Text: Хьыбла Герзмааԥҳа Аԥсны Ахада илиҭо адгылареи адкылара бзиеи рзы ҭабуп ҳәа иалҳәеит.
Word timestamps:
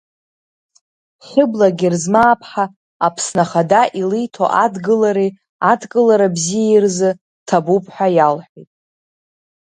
Хьыбла 1.27 1.67
Герзмааԥҳа 1.79 2.65
Аԥсны 3.05 3.41
Ахада 3.43 3.81
илиҭо 3.99 4.45
адгылареи 4.63 5.31
адкылара 5.71 6.27
бзиеи 6.35 6.79
рзы 6.83 7.11
ҭабуп 7.47 7.85
ҳәа 7.93 8.07
иалҳәеит. 8.15 8.69